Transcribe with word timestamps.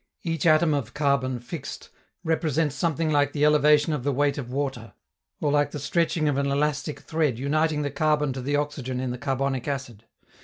Each 0.23 0.47
atom 0.47 0.73
of 0.73 0.95
carbon 0.95 1.39
fixed 1.39 1.89
represents 2.23 2.73
something 2.73 3.11
like 3.11 3.33
the 3.33 3.45
elevation 3.45 3.93
of 3.93 4.03
the 4.03 4.11
weight 4.11 4.39
of 4.39 4.49
water, 4.49 4.93
or 5.39 5.51
like 5.51 5.69
the 5.69 5.79
stretching 5.79 6.27
of 6.27 6.37
an 6.39 6.47
elastic 6.49 7.01
thread 7.01 7.37
uniting 7.37 7.83
the 7.83 7.91
carbon 7.91 8.33
to 8.33 8.41
the 8.41 8.55
oxygen 8.55 8.99
in 8.99 9.11
the 9.11 9.19
carbonic 9.19 9.67
acid. 9.67 10.05